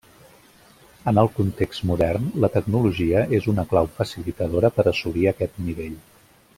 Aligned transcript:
En 1.11 1.19
el 1.23 1.29
context 1.35 1.83
modern, 1.89 2.25
la 2.45 2.49
tecnologia 2.55 3.21
és 3.41 3.49
una 3.53 3.69
clau 3.75 3.93
facilitadora 4.01 4.75
per 4.79 4.91
assolir 4.95 5.33
aquest 5.35 5.65
nivell. 5.69 6.01